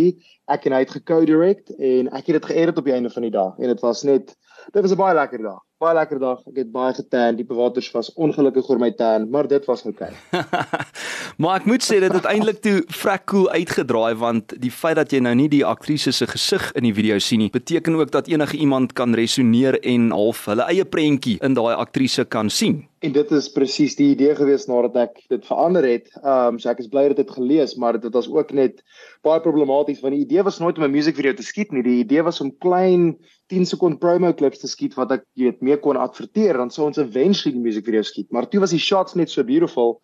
Ek 0.49 0.67
en 0.67 0.77
hy 0.77 0.83
het 0.85 0.97
gecode-direct 0.97 1.75
en 1.77 2.11
ek 2.15 2.31
het 2.31 2.41
dit 2.41 2.51
geëdit 2.53 2.81
op 2.81 2.89
die 2.89 2.97
einde 2.97 3.13
van 3.13 3.27
die 3.27 3.35
dag 3.35 3.57
en 3.59 3.73
dit 3.73 3.83
was 3.85 4.05
net 4.09 4.35
dit 4.73 4.83
was 4.83 4.93
'n 4.93 4.97
baie 4.97 5.15
lekker 5.15 5.43
dag. 5.43 5.61
Baie 5.79 5.95
lekker 5.95 6.19
dag. 6.19 6.39
Ek 6.49 6.57
het 6.57 6.71
baie 6.73 6.95
getan. 6.95 7.37
Die 7.37 7.45
bewaters 7.45 7.91
was 7.93 8.13
ongelukkig 8.15 8.69
oor 8.69 8.79
my 8.79 8.91
tan, 8.91 9.31
maar 9.31 9.47
dit 9.47 9.65
was 9.65 9.85
oukei. 9.85 10.09
Okay. 10.33 10.45
maar 11.41 11.61
ek 11.61 11.67
moet 11.67 11.85
sê 11.85 12.01
dit 12.01 12.13
het 12.13 12.25
eintlik 12.25 12.63
toe 12.65 12.83
vrek 12.89 13.27
cool 13.27 13.51
uitgedraai 13.51 14.15
want 14.15 14.55
die 14.61 14.71
feit 14.71 14.97
dat 14.97 15.13
jy 15.13 15.21
nou 15.21 15.35
nie 15.35 15.49
die 15.49 15.65
aktrise 15.65 16.13
se 16.13 16.27
gesig 16.27 16.73
in 16.73 16.83
die 16.83 16.95
video 16.95 17.19
sien 17.19 17.39
nie, 17.39 17.51
beteken 17.51 17.95
ook 17.95 18.11
dat 18.11 18.27
enige 18.29 18.57
iemand 18.57 18.93
kan 18.93 19.15
resoneer 19.15 19.79
en 19.83 20.11
half 20.11 20.45
hulle 20.47 20.63
eie 20.63 20.85
prentjie 20.85 21.39
in 21.43 21.55
daai 21.55 21.75
aktrise 21.75 22.25
kan 22.25 22.51
sien. 22.51 22.87
En 23.07 23.13
dit 23.15 23.31
is 23.37 23.47
presies 23.55 23.95
die 23.95 24.09
idee 24.17 24.33
gewees 24.35 24.65
nadat 24.67 24.97
ek 24.99 25.19
dit 25.31 25.45
verander 25.47 25.85
het. 25.87 26.09
Ehm 26.17 26.57
um, 26.57 26.59
so 26.59 26.71
ek 26.73 26.81
is 26.83 26.89
bly 26.91 27.05
dat 27.13 27.21
dit 27.21 27.31
gelees, 27.31 27.77
maar 27.79 27.99
dit 28.03 28.15
was 28.19 28.27
ook 28.33 28.51
net 28.59 28.81
baie 29.27 29.43
problematies 29.45 30.01
want 30.03 30.17
die 30.17 30.25
idee 30.25 30.43
was 30.49 30.59
nooit 30.59 30.81
om 30.81 30.87
'n 30.89 30.95
musiekvideo 30.97 31.37
te 31.39 31.47
skiet 31.47 31.71
nie. 31.71 31.85
Die 31.87 32.01
idee 32.03 32.25
was 32.27 32.41
om 32.43 32.51
klein 32.67 33.15
10 33.53 33.67
sekond 33.71 34.01
promo 34.03 34.33
clips 34.35 34.59
te 34.59 34.67
skiet 34.69 34.99
wat 34.99 35.13
ek 35.13 35.25
weet 35.39 35.63
mee 35.63 35.79
kon 35.79 35.97
adverteer 35.97 36.59
dan 36.59 36.71
sou 36.71 36.87
ons 36.89 36.99
eventually 36.99 37.55
die 37.55 37.67
musiekvideo 37.69 38.03
skiet. 38.03 38.33
Maar 38.33 38.49
toe 38.49 38.61
was 38.61 38.75
die 38.75 38.83
shots 38.83 39.15
net 39.15 39.31
so 39.31 39.45
beautiful. 39.45 40.01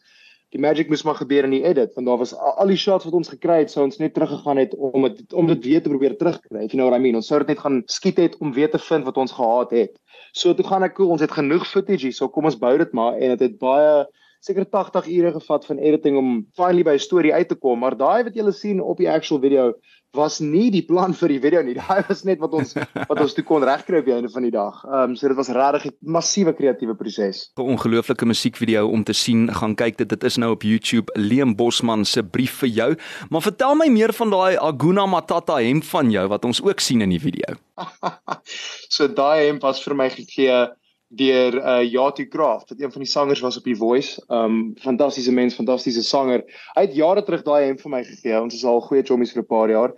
Die 0.52 0.60
magic 0.60 0.90
moes 0.92 1.02
maar 1.08 1.16
gebeur 1.16 1.46
in 1.48 1.54
die 1.54 1.62
edit 1.64 1.94
want 1.96 2.06
daar 2.06 2.18
was 2.20 2.34
al 2.36 2.68
die 2.68 2.76
shots 2.76 3.06
wat 3.08 3.14
ons 3.16 3.30
gekry 3.32 3.62
het 3.62 3.70
sou 3.72 3.86
ons 3.86 3.96
net 4.02 4.12
teruggegaan 4.14 4.60
het 4.60 4.74
om 4.76 5.06
dit 5.08 5.32
om 5.32 5.46
dit 5.48 5.64
weer 5.64 5.82
te 5.82 5.88
probeer 5.88 6.16
terugkry. 6.20 6.64
If 6.66 6.74
you 6.74 6.80
know 6.80 6.90
what 6.90 6.98
I 6.98 7.02
mean. 7.02 7.16
Ons 7.16 7.30
sou 7.32 7.38
dit 7.40 7.54
net 7.54 7.62
gaan 7.62 7.82
skiet 7.86 8.20
het 8.20 8.36
om 8.38 8.52
weer 8.52 8.70
te 8.70 8.78
vind 8.78 9.08
wat 9.08 9.20
ons 9.22 9.32
gehaat 9.32 9.72
het. 9.72 9.96
So 10.36 10.52
toe 10.56 10.66
gaan 10.66 10.84
ek 10.84 10.98
cool, 10.98 11.12
ons 11.12 11.24
het 11.24 11.32
genoeg 11.32 11.64
footage 11.68 12.08
hier, 12.08 12.16
so 12.16 12.28
kom 12.28 12.48
ons 12.48 12.58
bou 12.60 12.72
dit 12.80 12.92
maar 12.96 13.16
en 13.16 13.34
dit 13.34 13.46
het 13.48 13.56
baie 13.60 14.04
seker 14.42 14.66
80 14.66 15.06
ure 15.06 15.32
gevat 15.38 15.66
van 15.66 15.78
editing 15.78 16.16
om 16.18 16.30
finally 16.58 16.82
by 16.82 16.94
'n 16.98 17.06
storie 17.08 17.34
uit 17.34 17.48
te 17.48 17.54
kom, 17.54 17.78
maar 17.78 17.96
daai 17.96 18.24
wat 18.24 18.34
julle 18.34 18.52
sien 18.52 18.80
op 18.82 18.98
die 18.98 19.10
actual 19.10 19.40
video 19.40 19.72
was 20.12 20.40
nie 20.40 20.68
die 20.72 20.82
plan 20.84 21.14
vir 21.16 21.32
die 21.32 21.40
video 21.40 21.62
nie. 21.64 21.74
Daai 21.80 22.04
was 22.08 22.22
net 22.28 22.40
wat 22.42 22.52
ons 22.52 22.74
wat 22.76 23.20
ons 23.20 23.32
toe 23.36 23.44
kon 23.44 23.64
regkry 23.64 24.02
op 24.02 24.08
die 24.08 24.14
einde 24.14 24.28
van 24.32 24.44
die 24.44 24.52
dag. 24.52 24.82
Ehm 24.84 25.12
um, 25.12 25.16
so 25.16 25.28
dit 25.28 25.36
was 25.36 25.48
regtig 25.48 25.86
'n 25.86 26.12
massiewe 26.16 26.52
kreatiewe 26.52 26.94
proses. 26.94 27.50
'n 27.56 27.62
Ongelooflike 27.62 28.26
musiekvideo 28.26 28.88
om 28.88 29.04
te 29.04 29.12
sien. 29.12 29.48
Gaan 29.48 29.74
kyk 29.74 29.96
dit 29.96 30.08
dit 30.08 30.24
is 30.24 30.36
nou 30.36 30.52
op 30.52 30.62
YouTube. 30.62 31.12
Leem 31.16 31.56
Bosman 31.56 32.04
se 32.04 32.22
brief 32.22 32.58
vir 32.60 32.68
jou. 32.68 32.90
Maar 33.30 33.42
vertel 33.42 33.74
my 33.74 33.88
meer 33.88 34.12
van 34.12 34.30
daai 34.30 34.56
Aguna 34.56 35.06
Matata 35.06 35.56
hemp 35.56 35.84
van 35.84 36.10
jou 36.10 36.28
wat 36.28 36.44
ons 36.44 36.62
ook 36.62 36.80
sien 36.80 37.00
in 37.00 37.10
die 37.10 37.20
video. 37.20 37.56
so 38.96 39.08
daai 39.08 39.46
hemp 39.46 39.62
was 39.62 39.82
vir 39.82 39.94
my 39.94 40.10
gegee 40.10 40.68
deur 41.12 41.56
uh 41.60 41.82
Yatu 41.84 42.26
Craft 42.28 42.72
wat 42.72 42.80
een 42.80 42.92
van 42.92 43.02
die 43.04 43.10
sangers 43.10 43.40
was 43.40 43.56
op 43.56 43.64
die 43.64 43.76
Voice. 43.76 44.22
Um 44.28 44.74
fantastiese 44.80 45.32
mens, 45.32 45.54
fantastiese 45.54 46.02
sanger. 46.02 46.44
Hy 46.74 46.86
het 46.86 46.96
jare 46.96 47.22
terug 47.22 47.44
daai 47.44 47.66
hemp 47.66 47.80
vir 47.84 47.92
my 47.92 48.02
gegee. 48.04 48.40
Ons 48.40 48.56
is 48.56 48.64
al 48.64 48.80
goeie 48.86 49.04
chommies 49.04 49.32
vir 49.32 49.42
'n 49.42 49.50
paar 49.50 49.70
jaar. 49.70 49.92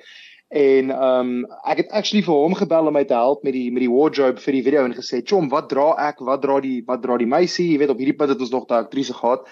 En 0.50 0.90
um 0.90 1.30
ek 1.66 1.84
het 1.84 1.90
actually 1.90 2.22
vir 2.22 2.34
hom 2.34 2.54
gebel 2.54 2.86
om 2.86 2.92
my 2.94 3.04
te 3.04 3.14
help 3.14 3.44
met 3.44 3.52
die 3.52 3.70
met 3.70 3.82
die 3.82 3.90
wardrobe 3.90 4.40
vir 4.40 4.52
die 4.52 4.62
video 4.62 4.84
en 4.84 4.94
gesê, 4.94 5.22
"Chom, 5.24 5.48
wat 5.48 5.68
dra 5.68 5.94
ek? 6.08 6.20
Wat 6.20 6.42
dra 6.42 6.60
die 6.60 6.82
wat 6.86 7.02
dra 7.02 7.16
die 7.16 7.26
meisie? 7.26 7.70
Jy 7.72 7.78
weet 7.78 7.90
op 7.90 7.98
hierdie 7.98 8.16
punt 8.18 8.30
het 8.30 8.40
ons 8.40 8.50
nog 8.50 8.66
daai 8.66 8.84
aktrise 8.84 9.14
gehad." 9.14 9.46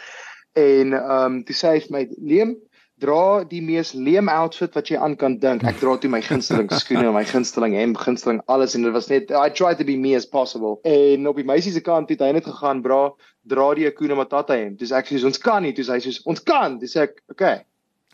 En 0.55 0.93
um 0.93 1.45
toe 1.45 1.55
sê 1.55 1.75
hy 1.75 1.81
vir 1.81 1.91
my, 1.91 2.09
"Leem, 2.19 2.57
dra 3.03 3.43
die 3.49 3.61
mees 3.65 3.93
leem 3.93 4.31
outfit 4.33 4.75
wat 4.79 4.91
jy 4.91 5.01
aan 5.03 5.17
kan 5.19 5.39
dink. 5.43 5.65
Ek 5.69 5.81
dra 5.81 5.97
toe 6.01 6.11
my 6.13 6.23
gunsteling 6.25 6.71
skoene 6.73 7.09
en 7.11 7.17
my 7.17 7.25
gunsteling 7.29 7.77
hemp, 7.79 7.99
gunsteling 8.03 8.43
alles 8.53 8.77
en 8.79 8.87
dit 8.87 8.95
was 8.95 9.11
net 9.13 9.33
I 9.35 9.49
tried 9.51 9.83
to 9.83 9.89
be 9.89 9.99
me 9.99 10.15
as 10.19 10.29
possible. 10.29 10.79
En 10.89 11.27
op 11.31 11.41
die 11.41 11.47
meisie 11.49 11.75
se 11.75 11.83
kant 11.85 12.13
het 12.13 12.23
hy 12.23 12.33
net 12.37 12.47
gegaan, 12.49 12.85
bra, 12.85 13.03
dra 13.51 13.73
die 13.79 13.89
Akuna 13.91 14.19
Matata 14.19 14.59
hemp. 14.59 14.79
Dis 14.83 14.95
ek 14.95 15.11
sê 15.11 15.23
ons 15.27 15.43
kan 15.43 15.67
nie, 15.67 15.75
dis 15.77 15.91
hy 15.91 15.99
sê 16.05 16.15
ons 16.25 16.47
kan. 16.47 16.79
Dis 16.83 16.97
ek, 17.01 17.19
okay. 17.33 17.61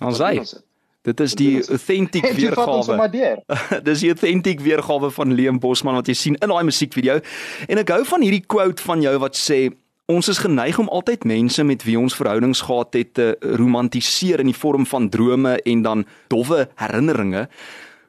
Ons 0.00 0.23
sê 0.23 0.64
Dit 1.07 1.21
is 1.21 1.35
die 1.38 1.62
authentic 1.62 2.25
weergawe. 2.37 2.97
Dis 3.87 4.02
die 4.02 4.11
authentic 4.12 4.61
weergawe 4.61 5.11
van 5.14 5.33
Leem 5.33 5.61
Bosman 5.62 5.97
wat 5.97 6.11
jy 6.11 6.16
sien 6.18 6.38
in 6.42 6.50
daai 6.52 6.66
musiekvideo. 6.68 7.21
En 7.71 7.80
ek 7.80 7.92
hou 7.95 8.02
van 8.11 8.25
hierdie 8.26 8.42
quote 8.45 8.83
van 8.85 9.04
jou 9.04 9.14
wat 9.23 9.38
sê 9.38 9.68
Ons 10.09 10.31
is 10.33 10.38
geneig 10.41 10.79
om 10.81 10.87
altyd 10.88 11.27
mense 11.29 11.61
met 11.69 11.83
wie 11.85 11.99
ons 12.00 12.15
verhoudings 12.17 12.62
gehad 12.65 12.97
het 12.97 13.11
te 13.19 13.25
romantiseer 13.61 14.41
in 14.41 14.49
die 14.49 14.57
vorm 14.57 14.87
van 14.88 15.11
drome 15.12 15.50
en 15.69 15.83
dan 15.85 16.05
dowwe 16.33 16.62
herinneringe. 16.81 17.43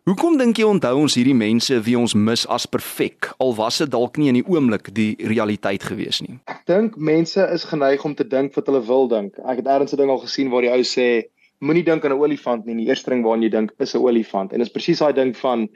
Hoekom 0.07 0.37
dink 0.39 0.61
jy 0.61 0.69
onthou 0.69 0.93
ons 1.01 1.17
hierdie 1.19 1.35
mense 1.35 1.75
wie 1.83 1.97
ons 1.99 2.15
mis 2.15 2.45
as 2.47 2.69
perfek 2.71 3.33
al 3.43 3.51
was 3.57 3.81
dit 3.83 3.91
dalk 3.91 4.15
nie 4.15 4.31
in 4.31 4.39
die 4.39 4.45
oomblik 4.47 4.87
die 4.95 5.09
realiteit 5.27 5.83
gewees 5.89 6.21
nie? 6.23 6.37
Ek 6.47 6.63
dink 6.71 6.95
mense 6.95 7.43
is 7.51 7.67
geneig 7.67 8.07
om 8.07 8.15
te 8.15 8.23
dink 8.23 8.55
wat 8.55 8.71
hulle 8.71 8.85
wil 8.87 9.11
dink. 9.11 9.35
Ek 9.43 9.59
het 9.59 9.67
eers 9.67 9.91
'n 9.91 9.99
ding 9.99 10.15
al 10.15 10.23
gesien 10.23 10.55
waar 10.55 10.63
die 10.63 10.71
ou 10.71 10.79
sê 10.87 11.27
moenie 11.59 11.83
dink 11.83 12.05
aan 12.05 12.15
'n 12.15 12.23
olifant 12.23 12.65
nie. 12.65 12.79
Die 12.79 12.87
eerste 12.87 13.11
ding 13.11 13.27
waaraan 13.27 13.43
jy 13.43 13.51
dink 13.51 13.75
is 13.77 13.93
'n 13.93 13.99
olifant. 13.99 14.53
En 14.53 14.59
dit 14.59 14.67
is 14.67 14.71
presies 14.71 15.03
daai 15.03 15.13
ding 15.13 15.35
van 15.35 15.67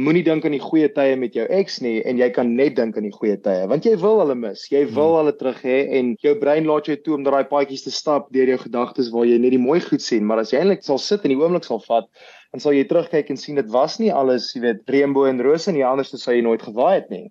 moenie 0.00 0.22
dink 0.24 0.46
aan 0.46 0.54
die 0.56 0.62
goeie 0.62 0.88
tye 0.92 1.16
met 1.20 1.34
jou 1.36 1.44
ex 1.52 1.80
nie 1.84 1.98
en 2.08 2.20
jy 2.20 2.28
kan 2.32 2.54
net 2.56 2.76
dink 2.78 2.96
aan 2.96 3.04
die 3.04 3.12
goeie 3.12 3.36
tye 3.44 3.66
want 3.68 3.84
jy 3.84 3.92
wil 4.00 4.22
hulle 4.22 4.36
mis. 4.38 4.64
Jy 4.72 4.86
wil 4.88 5.12
hmm. 5.12 5.18
hulle 5.20 5.34
terug 5.36 5.60
hê 5.66 5.78
en 5.98 6.14
jou 6.22 6.32
brein 6.40 6.68
laat 6.68 6.88
jou 6.88 6.96
toe 6.96 7.18
om 7.18 7.26
daai 7.26 7.44
paadjies 7.50 7.84
te 7.84 7.92
stap 7.92 8.30
deur 8.32 8.54
jou 8.54 8.60
gedagtes 8.64 9.12
waar 9.12 9.28
jy 9.28 9.36
net 9.42 9.52
die 9.56 9.60
mooi 9.60 9.80
goed 9.84 10.04
sien, 10.04 10.24
maar 10.24 10.40
as 10.40 10.54
jy 10.54 10.62
eintlik 10.62 10.86
sal 10.86 11.00
sit 11.02 11.26
en 11.26 11.34
die 11.34 11.38
oomblik 11.40 11.68
sal 11.68 11.82
vat, 11.84 12.08
dan 12.52 12.64
sal 12.64 12.76
jy 12.76 12.86
terugkyk 12.88 13.30
en 13.32 13.40
sien 13.40 13.60
dit 13.60 13.68
was 13.72 13.98
nie 14.00 14.10
alles, 14.12 14.50
jy 14.56 14.64
weet, 14.64 14.82
reënboë 14.88 15.30
en 15.34 15.44
rose 15.44 15.72
nie, 15.72 15.84
anders 15.84 16.12
sou 16.16 16.34
jy 16.34 16.42
nooit 16.44 16.64
gewaai 16.64 16.96
het 17.02 17.12
nie. 17.12 17.28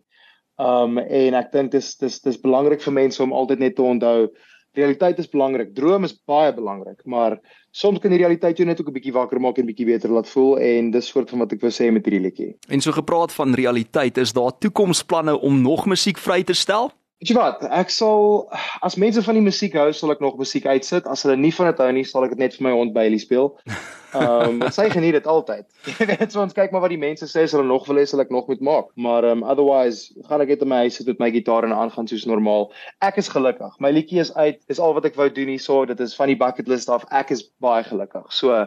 Um 0.62 1.00
en 1.01 1.38
ek 1.38 1.51
dink 1.56 1.74
dis 1.74 1.96
dis 1.98 2.20
dis 2.22 2.41
belangrik 2.41 2.84
vir 2.86 2.94
mense 2.94 3.22
om 3.24 3.34
altyd 3.34 3.63
net 3.63 3.77
te 3.80 3.86
onthou 3.86 4.30
realiteit 4.78 5.20
is 5.20 5.30
belangrik. 5.30 5.74
Droom 5.75 6.04
is 6.08 6.13
baie 6.28 6.54
belangrik, 6.54 7.01
maar 7.06 7.38
soms 7.72 8.00
kan 8.00 8.13
die 8.13 8.20
realiteit 8.20 8.58
jou 8.58 8.68
net 8.68 8.80
ook 8.82 8.88
'n 8.88 8.98
bietjie 9.00 9.13
wakker 9.13 9.40
maak 9.40 9.58
en 9.58 9.66
bietjie 9.66 9.86
beter 9.86 10.10
laat 10.10 10.30
voel 10.30 10.60
en 10.60 10.92
dis 10.92 11.08
soort 11.08 11.30
van 11.30 11.40
wat 11.40 11.51
ek 11.54 11.62
wou 11.62 11.72
sê 11.72 11.92
met 11.92 12.06
hierdie 12.06 12.24
liedjie. 12.28 12.56
En 12.70 12.82
so 12.82 12.92
gepraat 12.92 13.32
van 13.32 13.54
realiteit, 13.54 14.18
is 14.18 14.34
daar 14.34 14.58
toekomsplanne 14.58 15.40
om 15.40 15.62
nog 15.62 15.86
musiek 15.86 16.18
vry 16.18 16.44
te 16.44 16.54
stel? 16.54 16.92
Weet 17.22 17.30
jy 17.30 17.36
wat? 17.38 17.60
Ek 17.70 17.92
sal 17.94 18.48
as 18.82 18.96
mense 18.98 19.22
van 19.22 19.38
die 19.38 19.44
musiek 19.46 19.75
hou, 19.78 19.92
sal 19.94 20.10
ek 20.10 20.24
nog 20.25 20.40
musiek 20.42 20.66
uitsit. 20.66 21.06
As 21.06 21.22
hulle 21.22 21.36
nie 21.38 21.51
van 21.54 21.68
dit 21.70 21.82
hou 21.84 21.90
nie, 21.94 22.01
sal 22.10 22.24
ek 22.25 22.32
dit 22.34 22.40
net 22.42 22.56
vir 22.58 22.66
my 22.66 22.72
hond 22.74 22.96
Bailey 22.96 23.22
speel. 23.22 23.51
Ehm, 24.12 24.58
um, 24.58 24.72
sy 24.74 24.90
geniet 24.92 25.13
dit 25.16 25.28
altyd. 25.30 25.68
Jy 25.88 26.08
weet, 26.10 26.34
so 26.34 26.42
ons 26.42 26.56
kyk 26.58 26.74
maar 26.74 26.82
wat 26.84 26.92
die 26.92 27.00
mense 27.00 27.30
sê, 27.30 27.46
as 27.46 27.54
hulle 27.56 27.63
nog 27.70 27.86
wil 27.88 28.01
hê, 28.01 28.08
sal 28.10 28.20
ek 28.25 28.34
nog 28.34 28.50
moet 28.50 28.63
maak. 28.66 28.90
Maar 29.00 29.30
ehm 29.30 29.44
um, 29.46 29.46
otherwise, 29.54 30.10
gaan 30.28 30.42
ek 30.44 30.56
net 30.56 30.66
in 30.66 30.72
my 30.74 30.80
huis 30.88 30.98
sit 30.98 31.08
met 31.13 31.22
my 31.22 31.30
gitaar 31.32 31.68
en 31.68 31.78
aangaan 31.78 32.10
soos 32.10 32.25
normaal. 32.28 32.72
Ek 33.06 33.22
is 33.22 33.30
gelukkig. 33.32 33.78
My 33.86 33.94
liedjie 33.94 34.20
is 34.25 34.34
uit. 34.36 34.58
Dis 34.68 34.82
al 34.82 34.98
wat 34.98 35.06
ek 35.08 35.22
wou 35.22 35.30
doen 35.30 35.54
hierso. 35.54 35.86
Dit 35.94 36.01
is 36.01 36.18
van 36.18 36.34
die 36.34 36.40
bucket 36.42 36.74
list 36.74 36.90
af. 36.90 37.06
Ek 37.22 37.32
is 37.38 37.46
baie 37.63 37.86
gelukkig. 37.86 38.25
So 38.34 38.66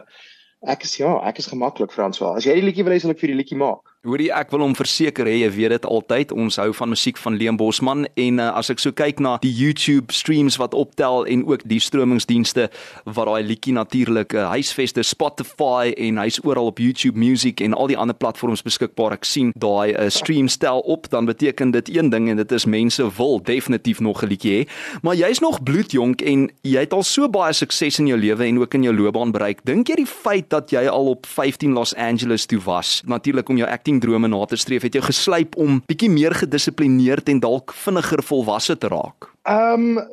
ek 0.65 0.87
is 0.87 0.95
ja, 0.97 1.11
ek 1.27 1.43
is 1.43 1.51
gemaklik 1.51 1.91
Franswa. 1.93 2.37
As 2.39 2.47
jy 2.47 2.55
die 2.57 2.65
liedjie 2.69 2.87
wil 2.87 2.95
hê, 2.95 3.03
sal 3.03 3.13
ek 3.13 3.19
vir 3.21 3.35
die 3.35 3.41
liedjie 3.43 3.59
maak. 3.59 3.83
Hoorie, 4.05 4.27
ek 4.29 4.51
wil 4.53 4.61
hom 4.61 4.75
verseker 4.77 5.25
hê 5.25 5.39
jy 5.39 5.47
weet 5.55 5.71
dit 5.73 5.85
altyd. 5.89 6.29
Ons 6.37 6.59
hou 6.61 6.67
van 6.77 6.91
musiek 6.93 7.17
van 7.17 7.39
Leon 7.41 7.57
Bosman 7.57 8.03
en 8.21 8.37
uh, 8.37 8.51
as 8.53 8.69
ek 8.69 8.83
so 8.83 8.93
kyk 8.93 9.17
na 9.23 9.31
die 9.41 9.49
YouTube 9.49 10.13
streams 10.13 10.59
wat 10.61 10.75
optel 10.77 11.25
en 11.25 11.41
ook 11.49 11.63
die 11.65 11.79
stromingsdienste 11.81 12.67
wat 13.09 13.25
daai 13.25 13.47
liedjie 13.49 13.73
natuurlik 13.73 14.35
uh, 14.37 14.43
huisveste 14.53 15.01
Spotify 15.01 15.89
en 15.97 16.19
hy's 16.21 16.37
oral 16.45 16.69
op 16.69 16.81
YouTube 16.83 17.17
Music 17.17 17.63
en 17.65 17.73
al 17.73 17.89
die 17.89 17.97
ander 17.97 18.13
platforms 18.13 18.61
beskikbaar. 18.67 19.15
Ek 19.17 19.25
sien 19.25 19.49
daai 19.57 19.95
uh, 19.95 20.05
stream 20.13 20.51
stel 20.53 20.83
op, 20.85 21.09
dan 21.09 21.25
beteken 21.25 21.73
dit 21.73 21.89
een 21.97 22.13
ding 22.13 22.29
en 22.29 22.37
dit 22.37 22.55
is 22.59 22.69
mense 22.69 23.09
wil 23.17 23.41
definitief 23.41 24.03
nog 24.05 24.21
'n 24.21 24.29
liedjie 24.29 24.53
hê. 24.53 24.69
Maar 25.01 25.17
jy's 25.17 25.41
nog 25.41 25.63
bloedjonk 25.65 26.21
en 26.21 26.45
jy 26.61 26.85
het 26.85 26.93
al 26.93 27.01
so 27.01 27.25
baie 27.25 27.57
sukses 27.57 27.97
in 27.97 28.13
jou 28.13 28.21
lewe 28.21 28.45
en 28.45 28.61
ook 28.61 28.77
in 28.77 28.85
jou 28.85 28.93
loopbaan 28.93 29.33
bereik. 29.33 29.65
Dink 29.65 29.89
jy 29.89 29.97
die 30.05 30.11
feit 30.13 30.53
dat 30.53 30.69
jy 30.69 30.85
al 30.85 31.09
op 31.17 31.25
15 31.25 31.73
Los 31.73 31.95
Angeles 31.97 32.45
toe 32.45 32.61
was, 32.61 33.01
natuurlik 33.09 33.49
om 33.49 33.57
jou 33.57 33.65
acting 33.65 33.94
drome 33.99 34.27
na 34.27 34.45
te 34.45 34.57
streef, 34.57 34.83
het 34.87 34.93
jou 34.93 35.03
geslyp 35.05 35.55
om 35.57 35.81
bietjie 35.87 36.09
meer 36.09 36.35
gedissiplineerd 36.35 37.29
en 37.29 37.39
dalk 37.39 37.73
vinniger 37.73 38.23
volwasse 38.23 38.77
te 38.77 38.91
raak? 38.91 39.31
Ehm 39.45 39.97
um, 39.97 40.03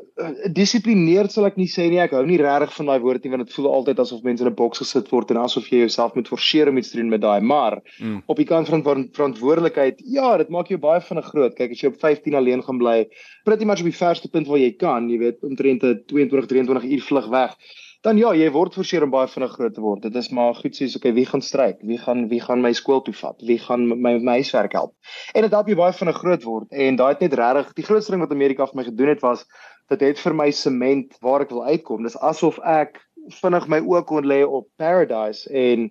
dissiplineerd 0.52 1.32
sal 1.32 1.46
ek 1.48 1.56
nie 1.56 1.68
sê 1.70 1.86
nie. 1.88 1.98
Ek 2.02 2.12
hou 2.12 2.20
nie 2.28 2.36
regtig 2.40 2.74
van 2.76 2.90
daai 2.90 3.00
woord 3.00 3.24
nie 3.24 3.30
want 3.32 3.46
dit 3.46 3.54
voel 3.56 3.68
altyd 3.70 4.02
asof 4.02 4.20
mense 4.26 4.44
in 4.44 4.50
'n 4.50 4.54
boks 4.58 4.82
gesit 4.82 5.08
word 5.10 5.30
en 5.32 5.40
asof 5.40 5.70
jy 5.72 5.80
jouself 5.80 6.14
moet 6.14 6.28
forceer 6.28 6.68
om 6.68 6.76
iets 6.78 6.90
te 6.90 6.98
doen 7.00 7.08
met 7.08 7.22
daai. 7.22 7.40
Maar 7.40 7.80
mm. 7.98 8.22
op 8.26 8.36
die 8.36 8.46
kant 8.46 8.68
van 8.68 8.84
verantwoordelikheid, 8.84 10.02
ja, 10.04 10.36
dit 10.36 10.48
maak 10.48 10.68
jou 10.68 10.78
baie 10.78 11.00
vinnig 11.00 11.26
groot. 11.32 11.54
Kyk, 11.56 11.72
as 11.72 11.80
jy 11.80 11.88
op 11.88 11.98
15 12.00 12.34
alleen 12.34 12.62
gaan 12.62 12.78
bly, 12.78 13.08
pretty 13.44 13.64
much 13.64 13.80
op 13.80 13.88
die 13.88 14.02
verste 14.04 14.28
punt 14.28 14.46
waar 14.46 14.60
jy 14.60 14.72
kan, 14.76 15.08
jy 15.08 15.18
weet, 15.18 15.40
omtrent 15.42 15.82
'n 15.82 16.04
22, 16.06 16.46
23 16.46 16.90
uur 16.92 17.02
vlug 17.08 17.28
weg 17.32 17.56
dan 18.02 18.18
ja, 18.18 18.32
jy 18.34 18.48
word 18.50 18.74
forceer 18.74 19.04
om 19.06 19.12
baie 19.12 19.30
vinnig 19.30 19.52
groot 19.54 19.74
te 19.76 19.82
word. 19.82 20.02
Dit 20.02 20.16
is 20.18 20.30
maar 20.34 20.56
goed 20.58 20.74
sies, 20.74 20.96
okay, 20.98 21.12
wie 21.14 21.26
gaan 21.28 21.42
stryk? 21.44 21.78
Wie 21.86 21.98
gaan 22.02 22.24
wie 22.32 22.40
gaan 22.42 22.62
my 22.64 22.72
skool 22.74 23.02
toe 23.06 23.14
vat? 23.14 23.38
Wie 23.46 23.58
gaan 23.62 23.86
my 23.92 24.16
my 24.18 24.38
huiswerk 24.40 24.74
help? 24.74 24.94
En 25.34 25.46
dit 25.46 25.54
help 25.54 25.70
jy 25.70 25.76
baie 25.78 25.94
vinnig 25.94 26.18
groot 26.18 26.46
word 26.48 26.74
en 26.86 26.98
daai 26.98 27.12
het 27.12 27.22
net 27.22 27.36
regtig 27.38 27.70
die 27.78 27.86
grootste 27.86 28.14
ding 28.14 28.24
wat 28.24 28.34
Amerika 28.34 28.66
vir 28.66 28.80
my 28.80 28.86
gedoen 28.90 29.14
het 29.14 29.22
was 29.22 29.46
dit 29.92 30.02
het 30.02 30.18
vir 30.24 30.34
my 30.34 30.48
sement 30.50 31.14
waar 31.22 31.46
ek 31.46 31.54
wil 31.54 31.62
uitkom. 31.68 32.02
Dis 32.02 32.18
asof 32.18 32.58
ek 32.66 32.98
vinnig 33.38 33.70
my 33.70 33.78
oë 33.86 34.02
kon 34.10 34.26
lê 34.26 34.42
op 34.42 34.66
paradise 34.82 35.46
en 35.46 35.90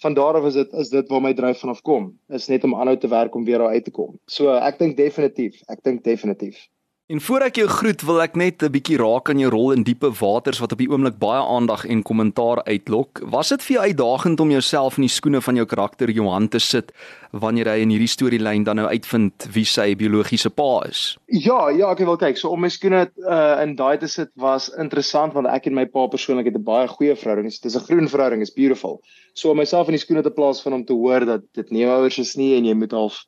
van 0.00 0.16
daar 0.16 0.40
af 0.40 0.48
is 0.48 0.56
dit 0.56 0.72
is 0.80 0.88
dit 0.88 1.12
waar 1.12 1.24
my 1.28 1.34
dryf 1.36 1.60
vanaf 1.60 1.84
kom. 1.84 2.12
Is 2.32 2.48
net 2.48 2.64
om 2.64 2.74
aanhou 2.74 2.96
te 2.96 3.08
werk 3.12 3.34
om 3.36 3.44
weer 3.44 3.60
daar 3.60 3.76
uit 3.76 3.84
te 3.84 3.92
kom. 3.92 4.16
So 4.26 4.56
ek 4.56 4.80
dink 4.80 4.96
definitief, 4.96 5.60
ek 5.68 5.84
dink 5.84 6.04
definitief. 6.08 6.56
En 7.10 7.18
voor 7.20 7.42
ek 7.42 7.56
jou 7.58 7.64
groet, 7.66 8.02
wil 8.06 8.20
ek 8.22 8.36
net 8.38 8.62
'n 8.62 8.70
bietjie 8.70 8.96
raak 8.96 9.30
aan 9.30 9.40
jou 9.42 9.48
rol 9.50 9.72
in 9.74 9.82
diepe 9.82 10.10
waters 10.20 10.60
wat 10.62 10.72
op 10.72 10.78
die 10.78 10.86
oomblik 10.86 11.16
baie 11.18 11.42
aandag 11.42 11.82
en 11.84 12.04
kommentaar 12.06 12.62
uitlok. 12.64 13.18
Was 13.26 13.48
dit 13.48 13.62
vir 13.62 13.74
jou 13.74 13.86
uitdagend 13.86 14.40
om 14.40 14.50
jouself 14.50 14.96
in 14.96 15.02
die 15.02 15.10
skoene 15.10 15.40
van 15.40 15.56
jou 15.56 15.66
karakter 15.66 16.10
Johan 16.10 16.48
te 16.48 16.58
sit 16.58 16.92
wanneer 17.32 17.66
hy 17.66 17.82
in 17.82 17.90
hierdie 17.90 18.06
storielyn 18.06 18.62
dan 18.62 18.76
nou 18.76 18.86
uitvind 18.86 19.48
wie 19.52 19.64
sy 19.64 19.96
biologiese 19.96 20.50
pa 20.50 20.86
is? 20.86 21.18
Ja, 21.26 21.68
ja, 21.70 21.90
ek 21.90 21.98
wil 21.98 22.16
kyk. 22.16 22.38
So 22.38 22.48
om 22.50 22.60
my 22.60 22.68
skoene 22.68 23.10
uh, 23.26 23.58
in 23.62 23.74
daai 23.74 23.98
te 23.98 24.06
sit 24.06 24.30
was 24.36 24.70
interessant 24.78 25.34
want 25.34 25.50
ek 25.50 25.66
en 25.66 25.74
my 25.74 25.86
pa 25.86 26.06
persoonlik 26.06 26.46
het 26.46 26.54
'n 26.54 26.62
baie 26.62 26.86
goeie 26.86 27.16
verhouding. 27.16 27.50
Dit 27.50 27.64
is 27.64 27.74
'n 27.74 27.86
groen 27.90 28.08
verhouding, 28.08 28.40
is 28.40 28.54
beautiful. 28.54 29.02
So 29.34 29.50
om 29.50 29.56
myself 29.56 29.88
in 29.88 29.98
die 29.98 30.04
skoene 30.06 30.22
te 30.22 30.30
plaas 30.30 30.62
van 30.62 30.72
hom 30.72 30.84
te 30.84 30.94
hoor 30.94 31.26
dat 31.26 31.42
dit 31.54 31.70
nie 31.70 31.86
ouers 31.86 32.18
is 32.18 32.36
nie 32.36 32.54
en 32.54 32.64
jy 32.64 32.74
moet 32.74 32.92
half 32.92 33.26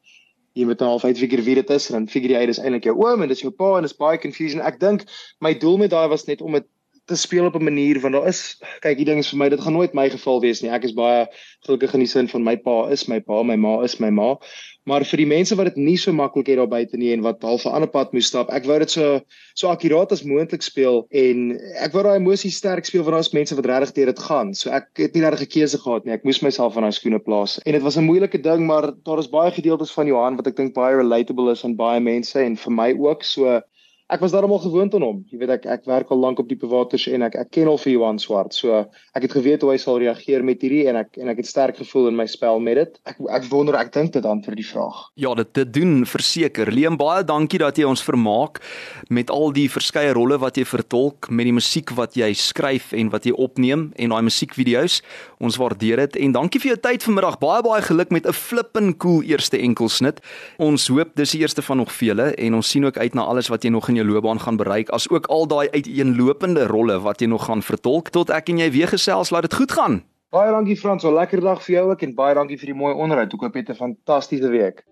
jy 0.58 0.66
moet 0.68 0.82
nou 0.82 0.90
half 0.94 1.04
uitfigure 1.04 1.42
wie 1.46 1.54
dit 1.54 1.70
is 1.70 1.88
en 1.90 1.98
dan 1.98 2.08
figure 2.12 2.34
jy 2.34 2.44
uit 2.44 2.52
dis 2.52 2.60
eintlik 2.60 2.84
jou 2.90 2.96
oom 3.00 3.22
en 3.22 3.28
dis 3.28 3.40
jou 3.44 3.52
pa 3.52 3.76
en 3.78 3.86
dis 3.86 3.96
baie 3.96 4.20
confusion. 4.20 4.60
Ek 4.60 4.80
dink 4.80 5.06
my 5.40 5.54
doel 5.58 5.78
met 5.84 5.92
daai 5.94 6.08
was 6.12 6.26
net 6.28 6.44
om 6.44 6.58
dit 6.58 6.68
te 7.10 7.16
speel 7.16 7.44
op 7.48 7.54
'n 7.54 7.64
manier 7.64 8.00
want 8.00 8.14
daar 8.14 8.28
is 8.28 8.60
kyk 8.80 8.96
die 8.96 9.04
ding 9.04 9.18
is 9.18 9.30
vir 9.30 9.38
my 9.38 9.48
dit 9.48 9.60
gaan 9.60 9.72
nooit 9.72 9.94
my 9.94 10.08
geval 10.10 10.40
wees 10.40 10.62
nie. 10.62 10.70
Ek 10.70 10.84
is 10.84 10.94
baie 10.94 11.26
gelukkig 11.66 11.94
in 11.94 12.04
die 12.04 12.08
sin 12.08 12.28
van 12.28 12.44
my 12.44 12.56
pa 12.56 12.86
is 12.88 13.08
my 13.08 13.20
pa, 13.20 13.42
my 13.42 13.56
ma 13.56 13.80
is 13.82 13.98
my 13.98 14.10
ma. 14.10 14.36
Maar 14.84 15.04
vir 15.06 15.20
die 15.22 15.28
mense 15.30 15.54
wat 15.54 15.68
dit 15.70 15.76
nie 15.78 15.96
so 16.00 16.12
maklik 16.12 16.48
het 16.50 16.58
daar 16.58 16.70
buite 16.70 16.98
nie 16.98 17.12
en 17.14 17.22
wat 17.22 17.44
half 17.46 17.66
'n 17.66 17.74
ander 17.76 17.90
pad 17.90 18.12
moet 18.12 18.26
stap, 18.26 18.50
ek 18.50 18.64
wou 18.66 18.78
dit 18.78 18.90
so 18.90 19.20
so 19.54 19.68
akkuraat 19.68 20.12
as 20.12 20.24
moontlik 20.26 20.62
speel 20.62 21.06
en 21.10 21.52
ek 21.78 21.92
wou 21.92 22.02
daai 22.02 22.18
emosies 22.18 22.56
sterk 22.56 22.84
speel 22.84 23.04
want 23.04 23.14
daar's 23.14 23.32
mense 23.32 23.54
wat 23.54 23.66
regtig 23.66 23.94
deur 23.94 24.06
dit 24.06 24.18
gaan. 24.18 24.54
So 24.54 24.70
ek 24.70 24.88
het 24.94 25.14
nie 25.14 25.22
regtig 25.22 25.46
'n 25.46 25.54
keuse 25.54 25.78
gehad 25.78 26.04
nie. 26.04 26.14
Ek 26.14 26.24
moes 26.24 26.42
myself 26.42 26.76
in 26.76 26.82
daai 26.82 26.92
skoene 26.92 27.18
plaas. 27.18 27.58
En 27.64 27.72
dit 27.72 27.82
was 27.82 27.96
'n 27.96 28.04
moeilike 28.10 28.40
ding, 28.42 28.66
maar 28.66 28.92
daar 29.04 29.18
is 29.18 29.30
baie 29.30 29.50
gedeeltes 29.50 29.92
van 29.92 30.06
Johan 30.06 30.36
wat 30.36 30.46
ek 30.46 30.56
dink 30.56 30.74
baie 30.74 30.96
relatable 30.96 31.52
is 31.52 31.64
aan 31.64 31.76
baie 31.76 32.00
mense 32.00 32.38
en 32.38 32.56
vir 32.56 32.72
my 32.72 32.94
ook. 32.98 33.22
So 33.22 33.62
ek 34.12 34.20
was 34.20 34.32
daarom 34.32 34.52
al 34.52 34.60
gewoond 34.60 34.94
aan 34.94 35.04
hom. 35.06 35.20
Jy 35.32 35.38
weet 35.40 35.52
ek 35.56 35.66
ek 35.72 35.86
werk 35.88 36.10
al 36.12 36.20
lank 36.20 36.40
op 36.42 36.48
diepe 36.50 36.68
waters 36.68 37.06
en 37.08 37.24
ek 37.24 37.36
ek 37.40 37.50
ken 37.56 37.70
al 37.70 37.78
vir 37.80 37.94
Johan 37.94 38.18
Swart. 38.20 38.52
So 38.54 38.82
ek 39.16 39.26
het 39.26 39.34
geweet 39.36 39.64
hoe 39.64 39.72
hy 39.72 39.78
sal 39.80 40.00
reageer 40.02 40.44
met 40.44 40.60
hierdie 40.60 40.84
en 40.90 40.98
ek 41.00 41.16
en 41.22 41.32
ek 41.32 41.40
het 41.40 41.48
sterk 41.48 41.80
gevoel 41.80 42.10
in 42.10 42.18
my 42.18 42.26
spel 42.30 42.60
met 42.60 42.80
dit. 42.80 42.98
Ek 43.08 43.20
ek 43.40 43.48
wonder 43.52 43.78
ek 43.80 43.92
dink 43.94 44.12
dit 44.12 44.28
antwoord 44.28 44.60
die 44.60 44.68
vraag. 44.68 45.00
Ja, 45.16 45.32
dit 45.38 45.52
te 45.56 45.64
doen 45.64 46.02
verseker. 46.08 46.70
Liam 46.72 46.98
baie 47.00 47.24
dankie 47.24 47.60
dat 47.62 47.80
jy 47.80 47.88
ons 47.88 48.04
vermaak 48.04 48.60
met 49.08 49.32
al 49.32 49.54
die 49.56 49.68
verskeie 49.72 50.12
rolle 50.16 50.38
wat 50.42 50.60
jy 50.60 50.66
vertolk 50.68 51.30
met 51.30 51.48
die 51.48 51.56
musiek 51.56 51.94
wat 51.96 52.16
jy 52.18 52.32
skryf 52.36 52.92
en 52.92 53.12
wat 53.14 53.28
jy 53.28 53.32
opneem 53.32 53.88
en 53.96 54.12
daai 54.12 54.22
musiekvideo's. 54.28 55.00
Ons 55.42 55.58
waardeer 55.60 56.04
dit 56.04 56.20
en 56.26 56.36
dankie 56.36 56.60
vir 56.62 56.74
jou 56.74 56.80
tyd 56.90 57.08
vanmiddag. 57.08 57.40
Baie 57.40 57.64
baie 57.64 57.82
geluk 57.82 58.12
met 58.12 58.26
'n 58.26 58.36
flippin 58.36 58.92
cool 58.96 59.22
eerste 59.22 59.58
enkelsnit. 59.58 60.20
Ons 60.58 60.88
hoop 60.88 61.16
dis 61.16 61.32
die 61.32 61.40
eerste 61.40 61.62
van 61.62 61.76
nog 61.76 61.92
vele 61.92 62.34
en 62.36 62.54
ons 62.54 62.68
sien 62.68 62.84
ook 62.84 62.98
uit 62.98 63.14
na 63.14 63.22
alles 63.22 63.48
wat 63.48 63.64
jy 63.64 63.70
nog 63.70 63.88
in 63.88 63.96
jou 63.96 64.01
loopbaan 64.04 64.40
gaan 64.40 64.56
bereik, 64.56 64.90
as 64.90 65.08
ook 65.08 65.26
al 65.26 65.46
daai 65.46 65.68
uiteenlopende 65.70 66.66
rolle 66.66 67.00
wat 67.00 67.20
jy 67.20 67.26
nog 67.26 67.46
gaan 67.46 67.62
vertolk 67.62 68.08
tot 68.10 68.30
ek 68.30 68.48
en 68.48 68.58
jy 68.58 68.70
weer 68.70 68.88
gesels, 68.88 69.30
laat 69.30 69.42
dit 69.42 69.54
goed 69.54 69.72
gaan. 69.72 70.02
Baie 70.32 70.50
dankie 70.50 70.76
Frans, 70.76 71.04
'n 71.04 71.14
lekker 71.14 71.40
dag 71.40 71.62
vir 71.62 71.74
jou 71.74 71.90
ook 71.90 72.02
en 72.02 72.14
baie 72.14 72.34
dankie 72.34 72.58
vir 72.58 72.66
die 72.66 72.78
mooi 72.78 72.94
onderhoud. 72.94 73.34
Ek 73.34 73.40
hoop 73.40 73.54
jy 73.54 73.60
het 73.60 73.70
'n 73.70 73.74
fantastiese 73.74 74.48
week. 74.48 74.84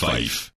5. 0.00 0.48